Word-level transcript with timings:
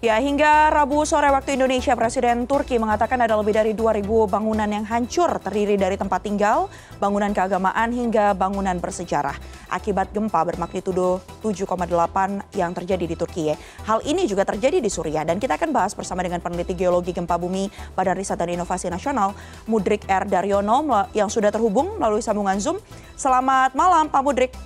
Ya, 0.00 0.16
hingga 0.16 0.72
Rabu 0.72 1.04
sore 1.04 1.28
waktu 1.28 1.60
Indonesia, 1.60 1.92
Presiden 1.92 2.48
Turki 2.48 2.80
mengatakan 2.80 3.20
ada 3.20 3.36
lebih 3.36 3.52
dari 3.52 3.76
2.000 3.76 4.00
bangunan 4.32 4.64
yang 4.64 4.80
hancur 4.88 5.28
terdiri 5.44 5.76
dari 5.76 6.00
tempat 6.00 6.24
tinggal, 6.24 6.72
bangunan 6.96 7.28
keagamaan, 7.36 7.92
hingga 7.92 8.32
bangunan 8.32 8.80
bersejarah 8.80 9.36
akibat 9.68 10.08
gempa 10.16 10.40
bermagnitudo 10.48 11.20
7,8 11.44 12.56
yang 12.56 12.72
terjadi 12.72 13.04
di 13.04 13.12
Turki. 13.12 13.52
Hal 13.84 14.00
ini 14.08 14.24
juga 14.24 14.48
terjadi 14.48 14.80
di 14.80 14.88
Suriah 14.88 15.28
dan 15.28 15.36
kita 15.36 15.60
akan 15.60 15.68
bahas 15.68 15.92
bersama 15.92 16.24
dengan 16.24 16.40
peneliti 16.40 16.72
geologi 16.72 17.12
gempa 17.12 17.36
bumi 17.36 17.68
Badan 17.92 18.16
Riset 18.16 18.40
dan 18.40 18.48
Inovasi 18.56 18.88
Nasional, 18.88 19.36
Mudrik 19.68 20.08
R. 20.08 20.24
Daryono 20.24 20.80
yang 21.12 21.28
sudah 21.28 21.52
terhubung 21.52 22.00
melalui 22.00 22.24
sambungan 22.24 22.56
Zoom. 22.56 22.80
Selamat 23.20 23.76
malam, 23.76 24.08
Pak 24.08 24.22
Mudrik. 24.24 24.56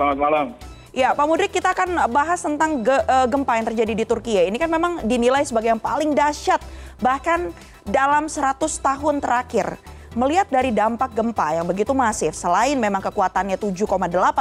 Selamat 0.00 0.16
malam. 0.16 0.67
Ya, 0.98 1.14
Pak 1.14 1.30
Mudrik, 1.30 1.54
kita 1.54 1.70
akan 1.78 2.10
bahas 2.10 2.42
tentang 2.42 2.82
uh, 2.82 3.26
gempa 3.30 3.54
yang 3.54 3.70
terjadi 3.70 3.94
di 3.94 4.02
Turki. 4.02 4.34
Ini 4.34 4.58
kan 4.58 4.66
memang 4.66 5.06
dinilai 5.06 5.46
sebagai 5.46 5.70
yang 5.70 5.78
paling 5.78 6.10
dahsyat, 6.10 6.58
bahkan 6.98 7.54
dalam 7.86 8.26
100 8.26 8.58
tahun 8.66 9.22
terakhir. 9.22 9.78
Melihat 10.18 10.50
dari 10.50 10.74
dampak 10.74 11.14
gempa 11.14 11.54
yang 11.54 11.70
begitu 11.70 11.94
masif, 11.94 12.34
selain 12.34 12.74
memang 12.74 12.98
kekuatannya 12.98 13.54
7,8 13.54 13.86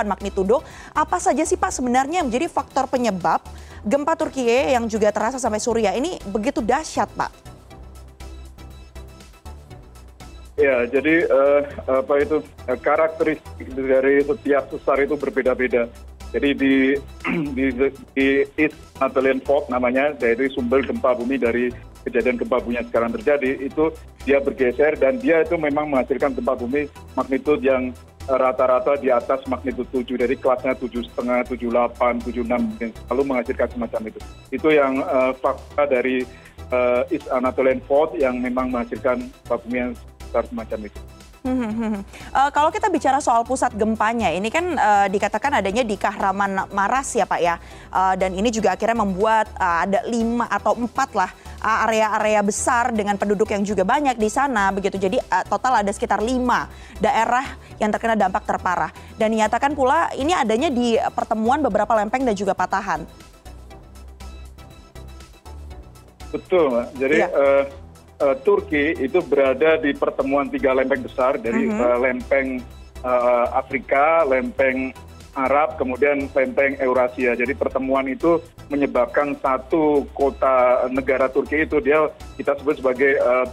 magnitudo, 0.10 0.66
apa 0.98 1.22
saja 1.22 1.46
sih 1.46 1.62
Pak 1.62 1.70
sebenarnya 1.78 2.26
yang 2.26 2.28
menjadi 2.34 2.50
faktor 2.50 2.90
penyebab 2.90 3.38
gempa 3.86 4.18
Turki 4.18 4.50
yang 4.50 4.90
juga 4.90 5.14
terasa 5.14 5.38
sampai 5.38 5.62
Suriah 5.62 5.94
ini 5.94 6.18
begitu 6.26 6.66
dahsyat, 6.66 7.14
Pak? 7.14 7.32
Ya, 10.58 10.90
jadi 10.90 11.22
uh, 11.30 11.62
apa 12.02 12.18
itu 12.18 12.42
karakteristik 12.82 13.78
dari 13.78 14.26
setiap 14.26 14.74
sesar 14.74 15.06
itu 15.06 15.14
berbeda-beda 15.14 15.86
jadi 16.32 16.50
di 16.54 16.74
East 18.62 18.78
Anatolian 19.00 19.40
Fault 19.44 19.72
namanya 19.72 20.12
dari 20.16 20.52
sumber 20.52 20.84
gempa 20.84 21.16
bumi 21.16 21.40
dari 21.40 21.72
kejadian 22.08 22.40
gempa 22.40 22.64
bumi 22.64 22.80
yang 22.80 22.88
sekarang 22.88 23.12
terjadi 23.16 23.52
itu 23.64 23.92
dia 24.24 24.40
bergeser 24.40 24.96
dan 25.00 25.20
dia 25.20 25.44
itu 25.44 25.56
memang 25.56 25.92
menghasilkan 25.92 26.36
gempa 26.36 26.56
bumi 26.56 26.88
magnitudo 27.16 27.60
yang 27.64 27.92
rata-rata 28.28 29.00
di 29.00 29.08
atas 29.08 29.48
magnitudo 29.48 30.04
7 30.04 30.20
dari 30.20 30.36
kelasnya 30.36 30.76
tujuh 30.76 31.00
setengah, 31.08 31.48
tujuh 31.48 31.72
delapan, 31.72 32.20
tujuh 32.20 32.44
enam, 32.44 32.68
lalu 33.08 33.24
menghasilkan 33.24 33.72
semacam 33.72 34.12
itu. 34.12 34.20
Itu 34.52 34.68
yang 34.76 35.00
uh, 35.00 35.32
fakta 35.32 35.88
dari 35.88 36.28
uh, 36.76 37.08
East 37.08 37.32
Anatolian 37.32 37.80
Fault 37.88 38.20
yang 38.20 38.44
memang 38.44 38.68
menghasilkan 38.68 39.32
gempa 39.32 39.56
bumi 39.64 39.78
yang 39.80 39.92
besar 40.20 40.44
semacam 40.52 40.80
itu. 40.92 41.00
Uh, 41.48 42.50
kalau 42.52 42.70
kita 42.70 42.92
bicara 42.92 43.24
soal 43.24 43.48
pusat 43.48 43.72
gempanya, 43.74 44.30
ini 44.36 44.52
kan 44.52 44.76
uh, 44.76 45.08
dikatakan 45.08 45.64
adanya 45.64 45.82
di 45.88 45.96
Kahraman 45.96 46.68
Maras 46.76 47.16
ya 47.16 47.24
Pak 47.24 47.40
ya, 47.40 47.56
uh, 47.90 48.14
dan 48.20 48.36
ini 48.36 48.52
juga 48.52 48.76
akhirnya 48.76 49.02
membuat 49.02 49.48
uh, 49.56 49.88
ada 49.88 50.04
lima 50.06 50.46
atau 50.52 50.76
empat 50.76 51.10
lah 51.16 51.32
area-area 51.58 52.46
besar 52.46 52.94
dengan 52.94 53.18
penduduk 53.18 53.50
yang 53.50 53.66
juga 53.66 53.82
banyak 53.82 54.20
di 54.22 54.30
sana 54.30 54.70
begitu. 54.70 55.02
Jadi 55.02 55.18
uh, 55.18 55.44
total 55.50 55.82
ada 55.82 55.90
sekitar 55.90 56.22
lima 56.22 56.70
daerah 57.02 57.58
yang 57.82 57.90
terkena 57.90 58.14
dampak 58.14 58.46
terparah. 58.46 58.94
Dan 59.18 59.34
dinyatakan 59.34 59.74
pula 59.74 60.14
ini 60.14 60.38
adanya 60.38 60.70
di 60.70 61.00
pertemuan 61.18 61.64
beberapa 61.66 61.90
lempeng 61.98 62.22
dan 62.22 62.38
juga 62.38 62.54
patahan. 62.54 63.08
Betul, 66.28 66.76
Mbak. 66.76 66.88
Jadi 67.00 67.18
ya. 67.24 67.28
uh, 67.32 67.64
turki 68.42 68.98
itu 68.98 69.22
berada 69.22 69.78
di 69.78 69.94
pertemuan 69.94 70.50
tiga 70.50 70.74
lempeng 70.74 71.06
besar 71.06 71.38
dari 71.38 71.70
mm-hmm. 71.70 71.86
uh, 71.86 71.98
lempeng 72.02 72.48
uh, 73.06 73.46
afrika 73.54 74.26
lempeng 74.26 74.90
arab 75.38 75.78
kemudian 75.78 76.26
lempeng 76.34 76.82
eurasia 76.82 77.38
jadi 77.38 77.54
pertemuan 77.54 78.10
itu 78.10 78.42
menyebabkan 78.74 79.38
satu 79.38 80.10
kota 80.18 80.90
negara 80.90 81.30
turki 81.30 81.64
itu 81.64 81.78
dia 81.78 82.10
kita 82.42 82.58
sebut 82.58 82.82
sebagai 82.82 83.22
uh, 83.22 83.46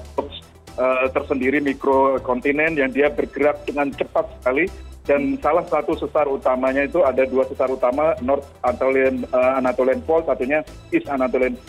uh, 0.80 1.06
tersendiri 1.12 1.60
mikrokontinen 1.60 2.80
yang 2.80 2.88
dia 2.88 3.12
bergerak 3.12 3.68
dengan 3.68 3.92
cepat 3.92 4.26
sekali 4.40 4.64
dan 5.04 5.36
salah 5.44 5.68
satu 5.68 5.92
sesar 6.00 6.24
utamanya 6.24 6.88
itu 6.88 7.04
ada 7.04 7.28
dua 7.28 7.44
sesar 7.44 7.68
utama 7.68 8.16
North 8.24 8.48
Anatolian, 8.64 9.28
uh, 9.36 9.60
Anatolian 9.60 10.00
Fault 10.08 10.24
satunya 10.24 10.64
East 10.88 11.04
Anatolian 11.12 11.60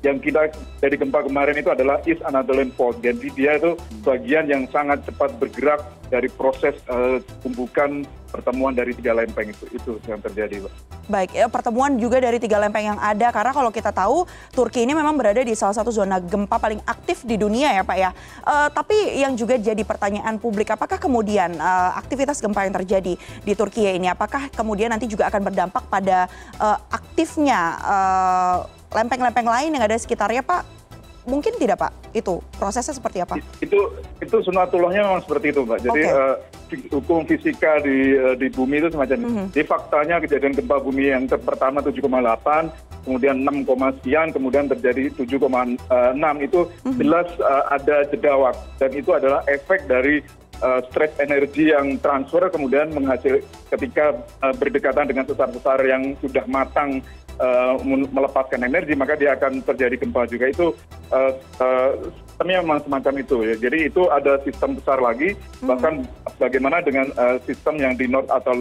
yang 0.00 0.16
kita 0.16 0.48
dari 0.80 0.96
gempa 0.96 1.20
kemarin 1.24 1.56
itu 1.60 1.68
adalah 1.68 2.00
East 2.08 2.24
Anatolian 2.24 2.72
Fault. 2.72 3.04
Jadi 3.04 3.28
dia 3.36 3.60
itu 3.60 3.76
bagian 4.00 4.48
yang 4.48 4.64
sangat 4.72 5.04
cepat 5.04 5.36
bergerak 5.36 5.84
dari 6.08 6.26
proses 6.32 6.74
uh, 6.88 7.20
tumbukan 7.44 8.02
pertemuan 8.30 8.70
dari 8.72 8.94
tiga 8.94 9.12
lempeng 9.12 9.50
itu 9.50 9.66
itu 9.74 9.92
yang 10.06 10.22
terjadi, 10.22 10.64
Pak. 10.64 10.72
Baik, 11.10 11.30
ya, 11.34 11.50
pertemuan 11.50 11.98
juga 11.98 12.22
dari 12.22 12.38
tiga 12.38 12.62
lempeng 12.62 12.94
yang 12.94 13.00
ada 13.02 13.34
karena 13.34 13.50
kalau 13.50 13.74
kita 13.74 13.90
tahu 13.90 14.22
Turki 14.54 14.86
ini 14.86 14.94
memang 14.94 15.18
berada 15.18 15.42
di 15.42 15.52
salah 15.58 15.74
satu 15.74 15.90
zona 15.90 16.22
gempa 16.22 16.56
paling 16.62 16.78
aktif 16.86 17.26
di 17.26 17.34
dunia 17.34 17.74
ya 17.74 17.82
Pak 17.82 17.98
ya. 17.98 18.10
Uh, 18.46 18.70
tapi 18.70 19.18
yang 19.18 19.34
juga 19.34 19.58
jadi 19.58 19.82
pertanyaan 19.82 20.38
publik, 20.38 20.70
apakah 20.70 21.02
kemudian 21.02 21.58
uh, 21.58 21.98
aktivitas 21.98 22.38
gempa 22.38 22.62
yang 22.64 22.74
terjadi 22.78 23.18
di 23.18 23.52
Turki 23.58 23.84
ini, 23.90 24.06
apakah 24.06 24.48
kemudian 24.54 24.94
nanti 24.94 25.10
juga 25.10 25.26
akan 25.26 25.42
berdampak 25.50 25.84
pada 25.90 26.30
uh, 26.62 26.78
aktifnya 26.94 27.60
uh, 27.82 28.79
lempeng-lempeng 28.90 29.46
lain 29.46 29.70
yang 29.74 29.82
ada 29.86 29.94
di 29.94 30.02
sekitarnya 30.02 30.42
Pak? 30.42 30.82
Mungkin 31.28 31.52
tidak 31.60 31.78
Pak? 31.78 31.92
Itu 32.16 32.42
prosesnya 32.58 32.96
seperti 32.96 33.22
apa? 33.22 33.38
Itu 33.62 33.94
itu 34.18 34.36
sunatullahnya 34.42 35.06
memang 35.06 35.22
seperti 35.22 35.54
itu 35.54 35.62
Pak. 35.62 35.78
Jadi 35.84 36.02
okay. 36.02 36.16
uh, 36.16 36.36
eh, 36.74 36.80
hukum 36.90 37.22
fisika 37.28 37.78
di 37.84 38.16
uh, 38.18 38.34
di 38.34 38.48
bumi 38.50 38.82
itu 38.82 38.88
semacam 38.90 39.16
mm 39.20 39.30
-hmm. 39.30 39.46
Jadi 39.54 39.64
faktanya 39.68 40.16
kejadian 40.18 40.54
gempa 40.58 40.76
bumi 40.80 41.12
yang 41.12 41.24
pertama 41.28 41.84
7,8, 41.84 43.06
kemudian 43.06 43.36
6, 43.46 44.00
sekian, 44.00 44.28
kemudian 44.34 44.64
terjadi 44.66 45.12
7,6 45.14 45.28
itu 46.42 46.60
mm 46.66 46.70
-hmm. 46.82 46.94
jelas 46.98 47.28
uh, 47.38 47.64
ada 47.68 47.96
jeda 48.10 48.32
waktu 48.34 48.64
dan 48.80 48.90
itu 48.96 49.10
adalah 49.12 49.40
efek 49.46 49.86
dari 49.86 50.24
uh, 50.64 50.80
stress 50.88 51.14
energi 51.20 51.70
yang 51.70 52.00
transfer 52.00 52.48
kemudian 52.48 52.90
menghasil 52.96 53.44
ketika 53.70 54.18
uh, 54.40 54.56
berdekatan 54.56 55.04
dengan 55.04 55.28
sesar-sesar 55.28 55.84
yang 55.84 56.16
sudah 56.18 56.42
matang 56.48 57.04
Eh, 57.29 57.29
melepaskan 58.12 58.60
energi 58.66 58.92
maka 58.92 59.16
dia 59.16 59.32
akan 59.34 59.64
terjadi 59.64 59.96
gempa 59.96 60.28
juga. 60.28 60.52
Itu 60.52 60.66
eh, 61.12 61.32
eh, 61.38 61.90
sistemnya 62.28 62.60
memang 62.64 62.80
semacam 62.84 63.14
itu 63.20 63.36
ya. 63.46 63.54
Jadi 63.56 63.78
itu 63.88 64.02
ada 64.12 64.36
sistem 64.44 64.76
besar 64.76 64.98
lagi. 65.00 65.32
Hmm. 65.60 65.76
bahkan 65.76 65.94
bagaimana 66.40 66.80
dengan 66.80 67.12
sistem 67.44 67.76
yang 67.76 67.94
di 67.94 68.08
North 68.08 68.32
atau 68.32 68.56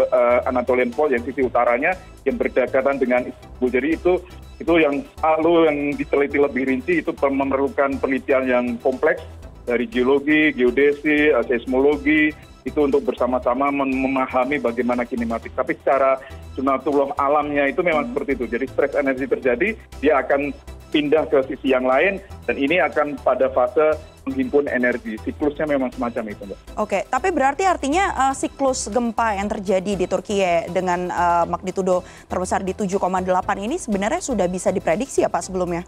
Anatolian 0.45 0.91
Fault 0.91 1.16
yang 1.16 1.23
sisi 1.23 1.47
utaranya 1.47 1.95
yang 2.28 2.35
berdekatan 2.35 3.00
dengan 3.00 3.23
Istanbul 3.23 3.69
jadi 3.72 3.90
itu 3.95 4.13
itu 4.59 4.73
yang 4.75 5.00
selalu 5.17 5.53
yang 5.72 5.78
diteliti 5.96 6.38
lebih 6.38 6.63
rinci 6.67 6.94
itu 7.00 7.11
memerlukan 7.16 7.96
penelitian 8.03 8.44
yang 8.46 8.66
kompleks 8.84 9.23
dari 9.63 9.88
geologi, 9.88 10.51
geodesi, 10.51 11.31
seismologi, 11.47 12.34
itu 12.69 12.85
untuk 12.85 13.02
bersama 13.03 13.41
sama 13.41 13.74
memahami 13.74 14.62
bagaimana 14.62 15.03
kinematik 15.03 15.52
tapi 15.57 15.75
secara 15.81 16.22
sunatullah 16.53 17.18
alamnya 17.18 17.68
itu 17.68 17.81
memang 17.81 18.07
hmm. 18.07 18.12
seperti 18.13 18.31
itu 18.38 18.46
jadi 18.46 18.66
stres 18.69 18.94
energi 18.96 19.25
terjadi 19.25 19.68
dia 20.00 20.13
akan 20.22 20.53
pindah 20.90 21.29
ke 21.29 21.38
sisi 21.46 21.74
yang 21.74 21.85
lain 21.85 22.18
dan 22.50 22.56
ini 22.58 22.81
akan 22.81 23.18
pada 23.22 23.50
fase 23.53 23.94
menghimpun 24.29 24.69
energi. 24.69 25.18
Siklusnya 25.25 25.66
memang 25.66 25.90
semacam 25.90 26.24
itu, 26.29 26.44
Mbak. 26.46 26.58
Oke, 26.78 27.00
tapi 27.09 27.29
berarti 27.34 27.63
artinya 27.66 28.13
uh, 28.13 28.34
siklus 28.38 28.85
gempa 28.90 29.38
yang 29.38 29.50
terjadi 29.50 29.97
di 29.97 30.06
Turki 30.06 30.41
dengan 30.69 31.09
uh, 31.09 31.46
magnitudo 31.50 32.06
terbesar 32.29 32.62
di 32.62 32.78
7,8 32.78 33.25
ini 33.58 33.81
sebenarnya 33.81 34.22
sudah 34.22 34.46
bisa 34.46 34.69
diprediksi 34.69 35.25
ya 35.25 35.29
Pak 35.34 35.50
sebelumnya? 35.50 35.85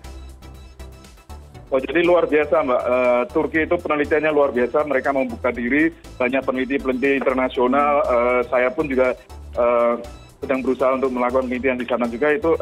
Oh, 1.71 1.79
jadi 1.79 2.03
luar 2.03 2.27
biasa 2.27 2.67
mbak. 2.67 2.81
Uh, 2.83 3.23
turki 3.31 3.63
itu 3.63 3.79
penelitiannya 3.79 4.35
luar 4.35 4.51
biasa. 4.51 4.83
Mereka 4.83 5.15
membuka 5.15 5.55
diri. 5.55 5.87
Banyak 6.19 6.43
peneliti 6.43 6.75
peneliti 6.75 7.23
internasional. 7.23 8.03
Uh, 8.03 8.41
saya 8.51 8.67
pun 8.75 8.91
juga 8.91 9.15
uh, 9.55 9.95
sedang 10.43 10.59
berusaha 10.59 10.99
untuk 10.99 11.15
melakukan 11.15 11.47
penelitian 11.47 11.79
di 11.79 11.87
sana 11.87 12.11
juga. 12.11 12.27
Itu 12.35 12.59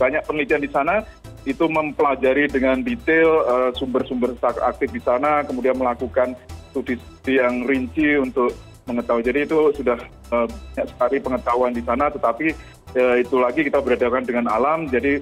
banyak 0.00 0.22
penelitian 0.24 0.64
di 0.64 0.70
sana. 0.72 1.04
Itu 1.44 1.68
mempelajari 1.68 2.48
dengan 2.48 2.80
detail 2.80 3.44
sumber-sumber 3.76 4.32
aktif 4.40 4.88
di 4.94 5.02
sana. 5.04 5.44
Kemudian 5.44 5.76
melakukan 5.76 6.32
studi 6.72 6.96
yang 7.28 7.68
rinci 7.68 8.16
untuk 8.16 8.54
mengetahui. 8.88 9.28
Jadi 9.28 9.44
itu 9.44 9.58
sudah 9.76 9.98
uh, 10.32 10.46
banyak 10.48 10.86
sekali 10.88 11.16
pengetahuan 11.20 11.74
di 11.76 11.82
sana. 11.84 12.08
Tetapi 12.08 12.46
uh, 12.96 13.16
itu 13.20 13.36
lagi 13.36 13.60
kita 13.66 13.82
berhadapan 13.82 14.24
dengan 14.24 14.46
alam. 14.48 14.88
Jadi 14.88 15.20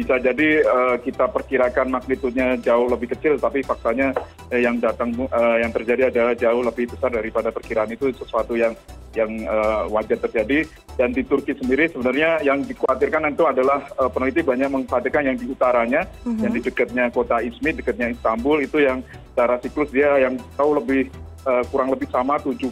bisa 0.00 0.16
jadi 0.16 0.64
uh, 0.64 0.96
kita 0.96 1.28
perkirakan 1.28 1.92
magnitudenya 1.92 2.56
jauh 2.64 2.88
lebih 2.88 3.12
kecil 3.12 3.36
tapi 3.36 3.60
faktanya 3.60 4.16
eh, 4.48 4.64
yang 4.64 4.80
datang 4.80 5.12
uh, 5.28 5.60
yang 5.60 5.68
terjadi 5.76 6.08
adalah 6.08 6.32
jauh 6.32 6.64
lebih 6.64 6.88
besar 6.88 7.12
daripada 7.12 7.52
perkiraan 7.52 7.92
itu 7.92 8.08
sesuatu 8.16 8.56
yang 8.56 8.72
yang 9.12 9.28
uh, 9.44 9.90
wajar 9.92 10.16
terjadi. 10.24 10.64
Dan 10.96 11.12
di 11.12 11.26
Turki 11.26 11.52
sendiri 11.52 11.90
sebenarnya 11.92 12.40
yang 12.46 12.64
dikhawatirkan 12.64 13.28
itu 13.34 13.44
adalah 13.44 13.84
uh, 14.00 14.08
peneliti 14.08 14.40
banyak 14.40 14.72
mengkhawatirkan 14.72 15.28
yang 15.28 15.36
di 15.36 15.46
utaranya 15.52 16.08
yang 16.24 16.52
di 16.52 16.60
dekatnya 16.64 17.12
kota 17.12 17.40
Izmir 17.44 17.76
dekatnya 17.76 18.12
Istanbul 18.12 18.64
itu 18.64 18.80
yang 18.80 19.04
secara 19.32 19.60
siklus 19.60 19.90
dia 19.92 20.16
yang 20.16 20.40
jauh 20.56 20.76
lebih 20.76 21.12
kurang 21.40 21.88
lebih 21.88 22.04
sama 22.12 22.36
7,8 22.36 22.68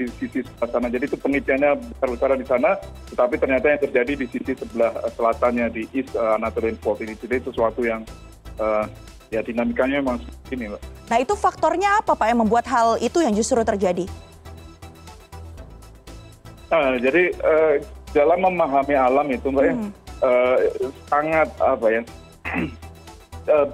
di 0.00 0.08
sisi 0.16 0.40
sebelah 0.40 0.70
sana. 0.72 0.88
Jadi 0.88 1.04
itu 1.04 1.16
penelitiannya 1.20 1.70
besar-besaran 1.92 2.38
di 2.40 2.48
sana, 2.48 2.70
tetapi 3.12 3.34
ternyata 3.36 3.66
yang 3.76 3.80
terjadi 3.84 4.12
di 4.24 4.26
sisi 4.32 4.52
sebelah 4.56 4.92
selatannya 5.12 5.66
di 5.68 5.82
East 5.92 6.16
Anatolian 6.16 6.80
Fault 6.80 7.04
ini. 7.04 7.12
Jadi 7.12 7.44
sesuatu 7.44 7.84
yang 7.84 8.00
ya 9.28 9.40
dinamikanya 9.44 10.00
memang 10.00 10.22
seperti 10.22 10.52
ini, 10.56 10.64
Mbak. 10.72 10.82
Nah 11.10 11.18
itu 11.20 11.34
faktornya 11.36 12.00
apa 12.00 12.16
Pak 12.16 12.26
yang 12.32 12.40
membuat 12.40 12.64
hal 12.70 12.96
itu 13.02 13.20
yang 13.20 13.36
justru 13.36 13.60
terjadi? 13.60 14.08
Nah, 16.72 16.96
jadi 16.98 17.30
uh, 17.44 17.74
dalam 18.10 18.40
memahami 18.40 18.94
alam 18.96 19.26
itu 19.30 19.46
Mbak 19.52 19.64
ya, 19.64 19.74
hmm. 19.74 19.90
uh, 20.24 20.56
sangat 21.06 21.48
apa 21.60 21.86
ya 21.86 22.02
uh, 22.02 22.66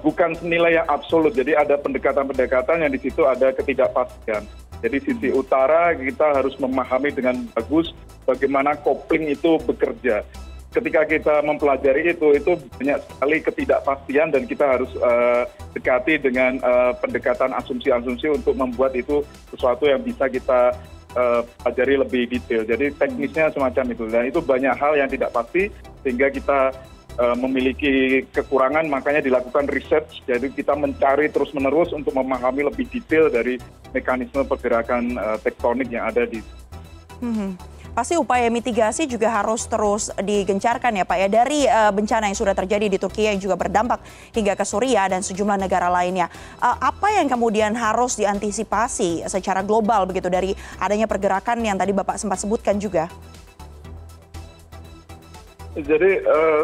bukan 0.03 0.35
senilai 0.35 0.79
yang 0.81 0.87
absolut. 0.91 1.31
Jadi 1.31 1.55
ada 1.55 1.79
pendekatan-pendekatan 1.79 2.83
yang 2.83 2.91
di 2.91 2.99
situ 2.99 3.23
ada 3.23 3.55
ketidakpastian. 3.55 4.43
Jadi 4.81 4.97
sisi 4.99 5.29
utara 5.29 5.93
kita 5.93 6.41
harus 6.41 6.57
memahami 6.57 7.13
dengan 7.13 7.45
bagus 7.53 7.93
bagaimana 8.25 8.75
kopling 8.81 9.29
itu 9.29 9.61
bekerja 9.63 10.25
ketika 10.71 11.03
kita 11.03 11.35
mempelajari 11.43 12.15
itu 12.15 12.31
itu 12.31 12.55
banyak 12.79 12.99
sekali 13.03 13.37
ketidakpastian 13.43 14.31
dan 14.31 14.43
kita 14.47 14.65
harus 14.65 14.91
uh, 15.03 15.43
dekati 15.75 16.15
dengan 16.15 16.63
uh, 16.63 16.95
pendekatan 16.95 17.51
asumsi-asumsi 17.59 18.31
untuk 18.31 18.55
membuat 18.55 18.95
itu 18.95 19.19
sesuatu 19.51 19.83
yang 19.83 19.99
bisa 19.99 20.31
kita 20.31 20.71
uh, 21.19 21.43
pelajari 21.59 21.99
lebih 21.99 22.23
detail. 22.31 22.63
Jadi 22.63 22.95
teknisnya 22.95 23.51
semacam 23.51 23.85
itu 23.91 24.03
dan 24.07 24.23
itu 24.31 24.39
banyak 24.39 24.75
hal 24.79 24.95
yang 24.95 25.11
tidak 25.11 25.35
pasti 25.35 25.67
sehingga 26.07 26.31
kita 26.31 26.71
memiliki 27.37 28.25
kekurangan 28.33 28.87
makanya 28.89 29.21
dilakukan 29.21 29.69
riset 29.69 30.09
jadi 30.25 30.47
kita 30.49 30.73
mencari 30.73 31.29
terus 31.29 31.53
menerus 31.53 31.93
untuk 31.93 32.15
memahami 32.17 32.67
lebih 32.67 32.89
detail 32.89 33.29
dari 33.29 33.61
mekanisme 33.91 34.41
pergerakan 34.47 35.19
uh, 35.19 35.37
tektonik 35.41 35.91
yang 35.91 36.07
ada 36.09 36.25
di. 36.25 36.39
-hmm 37.21 37.71
pasti 37.91 38.15
upaya 38.15 38.47
mitigasi 38.47 39.03
juga 39.03 39.27
harus 39.27 39.67
terus 39.67 40.07
digencarkan 40.15 40.95
ya 40.95 41.03
Pak 41.03 41.17
ya 41.19 41.27
dari 41.27 41.67
uh, 41.67 41.91
bencana 41.91 42.31
yang 42.31 42.37
sudah 42.39 42.55
terjadi 42.55 42.87
di 42.87 42.95
Turki 42.95 43.27
yang 43.27 43.35
juga 43.35 43.59
berdampak 43.59 43.99
hingga 44.31 44.55
ke 44.55 44.63
Suriah 44.63 45.11
dan 45.11 45.19
sejumlah 45.19 45.59
negara 45.59 45.91
lainnya. 45.91 46.31
Uh, 46.63 46.75
apa 46.79 47.11
yang 47.19 47.27
kemudian 47.27 47.75
harus 47.75 48.15
diantisipasi 48.15 49.27
secara 49.27 49.59
global 49.59 50.07
begitu 50.07 50.31
dari 50.31 50.55
adanya 50.79 51.05
pergerakan 51.05 51.59
yang 51.61 51.75
tadi 51.75 51.91
Bapak 51.91 52.15
sempat 52.15 52.39
sebutkan 52.39 52.79
juga? 52.79 53.11
Jadi 55.75 56.11
uh, 56.27 56.63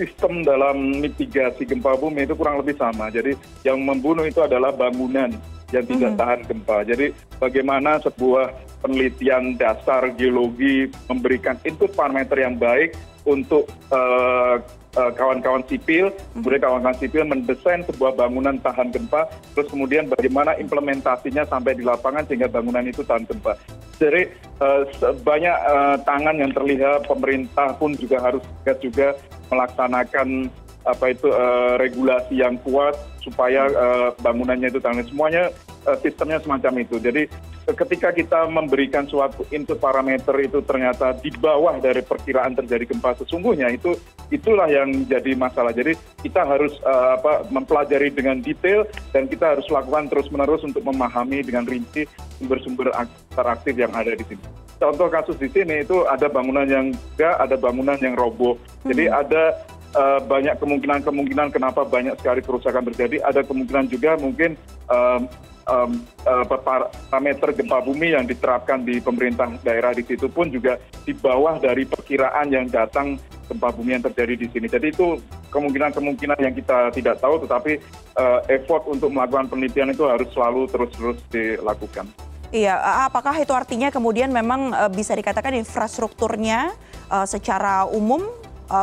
sistem 0.00 0.40
dalam 0.40 0.96
mitigasi 1.04 1.68
gempa 1.68 1.92
bumi 2.00 2.24
itu 2.24 2.32
kurang 2.32 2.56
lebih 2.64 2.80
sama. 2.80 3.12
Jadi 3.12 3.36
yang 3.68 3.84
membunuh 3.84 4.24
itu 4.24 4.40
adalah 4.40 4.72
bangunan 4.72 5.28
yang 5.70 5.84
tidak 5.84 6.16
mm-hmm. 6.16 6.20
tahan 6.20 6.40
gempa. 6.48 6.76
Jadi 6.88 7.06
bagaimana 7.36 8.00
sebuah 8.00 8.56
penelitian 8.80 9.60
dasar 9.60 10.08
geologi 10.16 10.88
memberikan 11.06 11.60
input 11.68 11.92
parameter 11.92 12.40
yang 12.40 12.56
baik 12.56 12.96
untuk 13.28 13.68
uh, 13.92 14.56
uh, 14.96 15.12
kawan-kawan 15.12 15.60
sipil, 15.68 16.08
mm-hmm. 16.08 16.40
kemudian 16.40 16.62
kawan-kawan 16.64 16.98
sipil 16.98 17.22
mendesain 17.28 17.84
sebuah 17.84 18.16
bangunan 18.16 18.56
tahan 18.64 18.88
gempa, 18.88 19.28
terus 19.52 19.68
kemudian 19.68 20.08
bagaimana 20.08 20.56
implementasinya 20.56 21.44
sampai 21.46 21.76
di 21.76 21.84
lapangan 21.84 22.24
sehingga 22.24 22.48
bangunan 22.48 22.88
itu 22.88 23.04
tahan 23.04 23.28
gempa. 23.28 23.54
Jadi 24.00 24.32
uh, 24.64 24.82
banyak 25.20 25.56
uh, 25.68 25.96
tangan 26.08 26.40
yang 26.40 26.50
terlihat, 26.56 27.04
pemerintah 27.04 27.76
pun 27.76 27.92
juga 28.00 28.16
harus 28.24 28.40
juga 28.80 29.12
melaksanakan 29.50 30.48
apa 30.80 31.12
itu 31.12 31.28
uh, 31.28 31.76
regulasi 31.76 32.40
yang 32.40 32.56
kuat 32.64 32.96
supaya 33.20 33.68
uh, 33.68 34.08
bangunannya 34.24 34.72
itu 34.72 34.80
semuanya 34.80 35.52
uh, 35.84 35.96
sistemnya 36.00 36.40
semacam 36.40 36.80
itu. 36.80 36.96
Jadi 36.96 37.28
ketika 37.70 38.10
kita 38.10 38.48
memberikan 38.48 39.04
suatu 39.04 39.44
input 39.52 39.76
parameter 39.76 40.32
itu 40.40 40.64
ternyata 40.64 41.12
di 41.20 41.28
bawah 41.36 41.76
dari 41.78 42.00
perkiraan 42.00 42.56
terjadi 42.56 42.88
gempa 42.88 43.14
sesungguhnya 43.20 43.68
itu 43.70 43.92
itulah 44.32 44.66
yang 44.72 45.04
jadi 45.04 45.36
masalah. 45.36 45.70
Jadi 45.76 45.94
kita 46.24 46.48
harus 46.48 46.72
apa 46.82 47.44
mempelajari 47.52 48.08
dengan 48.10 48.40
detail 48.40 48.88
dan 49.12 49.28
kita 49.28 49.54
harus 49.54 49.68
lakukan 49.68 50.08
terus 50.08 50.32
menerus 50.32 50.64
untuk 50.64 50.80
memahami 50.82 51.44
dengan 51.44 51.68
rinci 51.68 52.08
sumber-sumber 52.40 52.90
aktif 53.36 53.76
yang 53.76 53.92
ada 53.92 54.16
di 54.16 54.24
sini 54.24 54.69
contoh 54.80 55.12
kasus 55.12 55.36
di 55.36 55.52
sini 55.52 55.84
itu 55.84 56.08
ada 56.08 56.26
bangunan 56.32 56.64
yang 56.64 56.90
enggak 57.14 57.36
ada 57.36 57.56
bangunan 57.60 58.00
yang 58.00 58.16
roboh 58.16 58.56
jadi 58.88 59.12
hmm. 59.12 59.20
ada 59.20 59.44
Eh, 59.90 60.20
banyak 60.22 60.54
kemungkinan 60.62 61.02
kemungkinan 61.02 61.50
kenapa 61.50 61.82
banyak 61.82 62.14
sekali 62.22 62.38
kerusakan 62.46 62.86
terjadi 62.94 63.26
ada 63.26 63.42
kemungkinan 63.42 63.90
juga 63.90 64.14
mungkin 64.22 64.54
um, 64.86 65.26
um, 65.66 65.90
uh, 66.22 66.46
parameter 66.46 67.50
gempa 67.50 67.82
bumi 67.82 68.14
yang 68.14 68.22
diterapkan 68.22 68.86
di 68.86 69.02
pemerintah 69.02 69.50
daerah 69.66 69.90
di 69.90 70.06
situ 70.06 70.30
pun 70.30 70.46
juga 70.46 70.78
di 71.02 71.10
bawah 71.10 71.58
dari 71.58 71.90
perkiraan 71.90 72.54
yang 72.54 72.70
datang 72.70 73.18
gempa 73.50 73.74
bumi 73.74 73.98
yang 73.98 74.06
terjadi 74.06 74.38
di 74.38 74.46
sini. 74.54 74.70
Jadi 74.70 74.94
itu 74.94 75.18
kemungkinan-kemungkinan 75.50 76.38
yang 76.38 76.54
kita 76.54 76.94
tidak 76.94 77.18
tahu, 77.18 77.42
tetapi 77.42 77.82
uh, 78.14 78.46
effort 78.46 78.86
untuk 78.86 79.10
melakukan 79.10 79.50
penelitian 79.50 79.90
itu 79.90 80.06
harus 80.06 80.30
selalu 80.30 80.70
terus-terus 80.70 81.18
dilakukan. 81.34 82.06
Iya, 82.50 82.74
apakah 83.06 83.38
itu 83.38 83.54
artinya 83.54 83.94
kemudian 83.94 84.34
memang 84.34 84.74
bisa 84.90 85.14
dikatakan 85.14 85.54
infrastrukturnya 85.54 86.74
secara 87.22 87.86
umum 87.86 88.26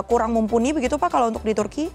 kurang 0.07 0.31
mumpuni 0.31 0.71
begitu 0.71 0.95
Pak 0.95 1.11
kalau 1.11 1.35
untuk 1.35 1.43
di 1.43 1.51
Turki? 1.51 1.91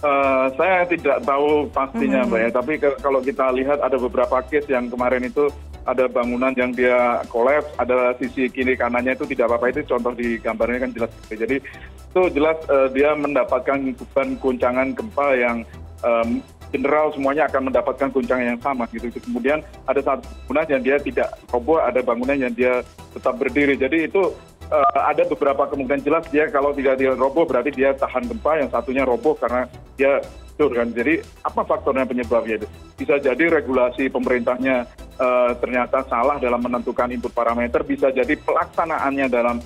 Uh, 0.00 0.48
saya 0.56 0.88
tidak 0.88 1.20
tahu 1.28 1.68
pastinya 1.76 2.24
mm 2.24 2.28
-hmm. 2.28 2.32
Mbak 2.32 2.40
ya, 2.40 2.50
tapi 2.56 2.72
ke, 2.80 2.88
kalau 3.04 3.20
kita 3.20 3.52
lihat 3.52 3.84
ada 3.84 4.00
beberapa 4.00 4.40
case 4.48 4.64
yang 4.72 4.88
kemarin 4.88 5.28
itu 5.28 5.52
ada 5.84 6.08
bangunan 6.08 6.56
yang 6.56 6.72
dia 6.72 7.20
kolaps, 7.28 7.68
ada 7.76 8.16
sisi 8.16 8.48
kiri 8.48 8.80
kanannya 8.80 9.12
itu 9.12 9.28
tidak 9.28 9.52
apa-apa 9.52 9.76
itu 9.76 9.92
contoh 9.92 10.16
di 10.16 10.40
gambarnya 10.40 10.88
kan 10.88 10.92
jelas. 10.96 11.12
Jadi 11.28 11.60
itu 11.84 12.22
jelas 12.32 12.56
uh, 12.72 12.88
dia 12.96 13.12
mendapatkan 13.12 13.76
beban 13.92 14.40
guncangan 14.40 14.88
gempa 14.96 15.26
yang 15.36 15.56
um, 16.00 16.40
general 16.70 17.10
semuanya 17.12 17.46
akan 17.50 17.70
mendapatkan 17.70 18.08
guncangan 18.10 18.46
yang 18.56 18.60
sama 18.62 18.86
gitu. 18.94 19.10
Kemudian 19.20 19.62
ada 19.86 20.00
satu 20.00 20.22
bangunan 20.46 20.66
yang 20.70 20.82
dia 20.82 20.96
tidak 21.02 21.28
roboh, 21.50 21.78
ada 21.82 22.00
bangunan 22.02 22.38
yang 22.38 22.52
dia 22.54 22.82
tetap 23.14 23.34
berdiri. 23.36 23.74
Jadi 23.74 24.06
itu 24.10 24.30
uh, 24.70 25.00
ada 25.10 25.26
beberapa 25.26 25.66
kemungkinan 25.68 26.02
jelas 26.06 26.24
dia 26.30 26.46
kalau 26.48 26.70
tidak 26.72 26.96
dia 26.96 27.12
roboh 27.12 27.44
berarti 27.44 27.74
dia 27.74 27.92
tahan 27.92 28.30
gempa 28.30 28.62
yang 28.62 28.70
satunya 28.70 29.02
roboh 29.02 29.34
karena 29.36 29.66
dia 29.98 30.22
tur 30.54 30.70
kan 30.76 30.92
jadi 30.92 31.24
apa 31.40 31.64
faktornya 31.64 32.04
penyebabnya 32.04 32.60
itu 32.60 32.68
bisa 33.00 33.16
jadi 33.16 33.44
regulasi 33.48 34.12
pemerintahnya 34.12 34.84
uh, 35.16 35.56
ternyata 35.56 36.04
salah 36.04 36.36
dalam 36.36 36.60
menentukan 36.60 37.08
input 37.08 37.32
parameter 37.32 37.80
bisa 37.80 38.12
jadi 38.12 38.36
pelaksanaannya 38.36 39.26
dalam 39.32 39.56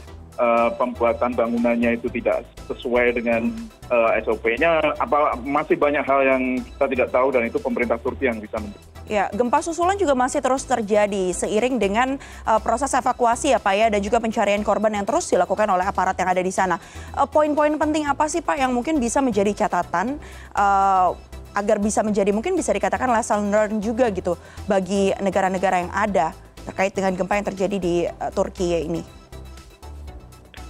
pembuatan 0.75 1.31
bangunannya 1.35 1.95
itu 1.95 2.11
tidak 2.11 2.43
sesuai 2.67 3.15
dengan 3.15 3.53
uh, 3.87 4.11
SOP-nya 4.25 4.83
apa 4.99 5.39
masih 5.43 5.79
banyak 5.79 6.03
hal 6.03 6.21
yang 6.27 6.43
kita 6.59 6.87
tidak 6.91 7.09
tahu 7.15 7.29
dan 7.31 7.47
itu 7.47 7.59
pemerintah 7.61 8.01
Turki 8.01 8.27
yang 8.27 8.43
bisa 8.43 8.59
menentukan. 8.59 8.93
Ya, 9.05 9.29
gempa 9.37 9.61
susulan 9.61 10.01
juga 10.01 10.17
masih 10.17 10.41
terus 10.41 10.65
terjadi 10.65 11.29
seiring 11.37 11.77
dengan 11.77 12.17
uh, 12.49 12.57
proses 12.65 12.89
evakuasi 12.97 13.53
ya 13.53 13.61
Pak 13.61 13.75
ya 13.77 13.87
dan 13.93 14.01
juga 14.01 14.17
pencarian 14.17 14.65
korban 14.65 14.97
yang 14.97 15.05
terus 15.05 15.29
dilakukan 15.29 15.69
oleh 15.69 15.85
aparat 15.85 16.17
yang 16.17 16.33
ada 16.33 16.41
di 16.41 16.49
sana. 16.49 16.81
Poin-poin 17.29 17.77
uh, 17.77 17.81
penting 17.81 18.09
apa 18.09 18.25
sih 18.33 18.41
Pak 18.41 18.57
yang 18.57 18.73
mungkin 18.73 18.97
bisa 18.97 19.21
menjadi 19.21 19.69
catatan 19.69 20.17
uh, 20.57 21.13
agar 21.55 21.77
bisa 21.79 22.01
menjadi 22.01 22.33
mungkin 22.33 22.57
bisa 22.57 22.73
dikatakan 22.73 23.13
lesson 23.13 23.53
learned 23.53 23.85
juga 23.85 24.09
gitu 24.09 24.41
bagi 24.65 25.13
negara-negara 25.21 25.85
yang 25.85 25.93
ada 25.93 26.33
terkait 26.65 26.97
dengan 26.97 27.13
gempa 27.13 27.37
yang 27.37 27.47
terjadi 27.53 27.77
di 27.77 27.95
uh, 28.09 28.33
Turki 28.33 28.89
ini? 28.89 29.24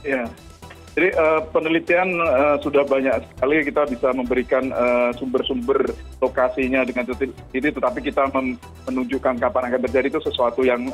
Ya, 0.04 0.28
jadi 0.94 1.11
uh, 1.18 1.42
penelitian 1.50 2.23
uh, 2.23 2.54
sudah 2.62 2.87
banyak 2.87 3.18
sekali 3.34 3.66
kita 3.66 3.82
bisa 3.90 4.14
memberikan 4.14 4.70
uh, 4.70 5.11
sumber-sumber 5.18 5.90
lokasinya 6.23 6.87
dengan 6.87 7.11
ini, 7.50 7.68
tetapi 7.75 7.99
kita 7.99 8.30
menunjukkan 8.87 9.42
kapan 9.42 9.75
akan 9.75 9.80
terjadi 9.90 10.14
itu 10.14 10.20
sesuatu 10.23 10.62
yang 10.62 10.87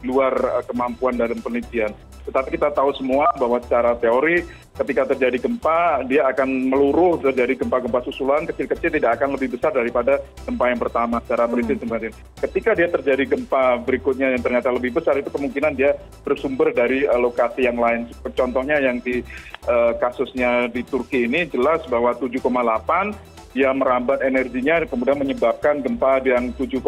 luar 0.00 0.64
kemampuan 0.64 1.20
dalam 1.20 1.36
penelitian. 1.44 1.92
Tetapi 2.24 2.56
kita 2.56 2.72
tahu 2.72 2.96
semua 2.96 3.28
bahwa 3.36 3.60
secara 3.60 3.92
teori 4.00 4.48
ketika 4.74 5.14
terjadi 5.14 5.38
gempa 5.38 6.02
dia 6.02 6.26
akan 6.26 6.66
meluruh 6.66 7.22
terjadi 7.22 7.62
gempa-gempa 7.62 8.02
susulan 8.02 8.42
kecil-kecil 8.42 8.90
tidak 8.90 9.20
akan 9.22 9.38
lebih 9.38 9.54
besar 9.54 9.70
daripada 9.70 10.18
gempa 10.42 10.64
yang 10.66 10.80
pertama 10.82 11.22
secara 11.22 11.46
prinsip 11.46 11.78
hmm. 11.78 12.10
Ketika 12.42 12.74
dia 12.74 12.88
terjadi 12.90 13.24
gempa 13.24 13.78
berikutnya 13.86 14.34
yang 14.34 14.42
ternyata 14.42 14.74
lebih 14.74 14.98
besar 14.98 15.14
itu 15.14 15.30
kemungkinan 15.30 15.78
dia 15.78 15.94
bersumber 16.26 16.74
dari 16.74 17.06
uh, 17.06 17.20
lokasi 17.20 17.70
yang 17.70 17.78
lain. 17.78 18.10
Contohnya 18.34 18.82
yang 18.82 18.98
di 18.98 19.22
uh, 19.70 19.94
kasusnya 20.02 20.66
di 20.66 20.82
Turki 20.82 21.30
ini 21.30 21.46
jelas 21.46 21.86
bahwa 21.86 22.10
7,8 22.18 23.34
dia 23.54 23.70
merambat 23.70 24.18
energinya 24.26 24.82
kemudian 24.82 25.14
menyebabkan 25.14 25.78
gempa 25.78 26.18
yang 26.26 26.50
7,6 26.58 26.82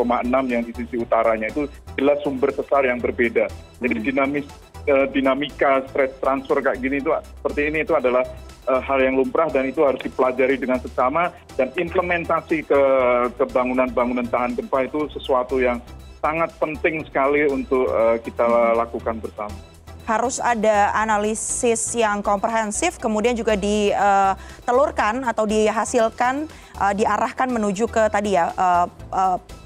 yang 0.51 0.63
di 0.67 0.73
sisi 0.75 0.99
utaranya 0.99 1.47
itu 1.47 1.71
jelas 1.95 2.19
sumber 2.27 2.51
sesar 2.51 2.83
yang 2.83 2.99
berbeda. 2.99 3.47
Jadi 3.79 3.95
hmm. 3.95 4.05
dinamis 4.11 4.47
dinamika 5.11 5.83
stress 5.91 6.15
transfer 6.23 6.63
kayak 6.63 6.79
gini 6.79 7.03
itu 7.03 7.11
seperti 7.11 7.75
ini 7.75 7.83
itu 7.83 7.93
adalah 7.95 8.23
hal 8.67 8.99
yang 8.99 9.19
lumrah 9.19 9.47
dan 9.51 9.67
itu 9.67 9.83
harus 9.87 9.99
dipelajari 10.03 10.59
dengan 10.59 10.79
seksama 10.83 11.31
dan 11.55 11.71
implementasi 11.75 12.67
ke 12.67 12.81
bangunan 13.51 13.91
bangunan 13.91 14.27
tahan 14.27 14.59
gempa 14.59 14.87
itu 14.87 15.07
sesuatu 15.15 15.63
yang 15.63 15.79
sangat 16.19 16.51
penting 16.59 17.07
sekali 17.07 17.47
untuk 17.47 17.87
kita 18.27 18.47
lakukan 18.75 19.23
bersama 19.23 19.76
harus 20.07 20.39
ada 20.39 20.95
analisis 20.95 21.93
yang 21.99 22.23
komprehensif 22.23 22.97
kemudian 23.03 23.35
juga 23.35 23.59
ditelurkan 23.59 25.27
atau 25.27 25.45
dihasilkan 25.45 26.47
diarahkan 26.95 27.49
menuju 27.51 27.91
ke 27.91 28.07
tadi 28.07 28.39
ya 28.39 28.55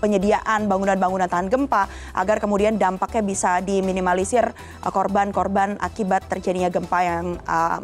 penyediaan 0.01 0.65
bangunan-bangunan 0.65 1.29
tahan 1.29 1.53
gempa 1.53 1.87
agar 2.17 2.41
kemudian 2.41 2.81
dampaknya 2.81 3.23
bisa 3.23 3.61
diminimalisir 3.61 4.57
korban-korban 4.89 5.77
akibat 5.79 6.25
terjadinya 6.27 6.73
gempa 6.73 6.99
yang 7.05 7.25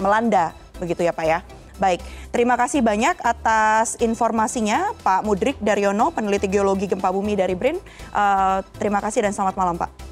melanda 0.00 0.56
begitu 0.80 1.04
ya 1.04 1.12
Pak 1.12 1.26
ya. 1.26 1.40
Baik, 1.76 2.00
terima 2.32 2.56
kasih 2.56 2.80
banyak 2.80 3.20
atas 3.20 4.00
informasinya 4.00 4.96
Pak 5.04 5.28
Mudrik 5.28 5.60
Daryono, 5.60 6.08
peneliti 6.08 6.48
geologi 6.48 6.88
gempa 6.88 7.12
bumi 7.12 7.36
dari 7.36 7.52
BRIN. 7.52 7.76
Uh, 8.16 8.64
terima 8.80 9.04
kasih 9.04 9.28
dan 9.28 9.36
selamat 9.36 9.54
malam 9.60 9.76
Pak. 9.76 10.05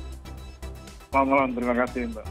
Selamat 1.15 1.31
malam, 1.31 1.55
terima 1.55 1.75
kasih 1.79 2.11
Mbak. 2.11 2.27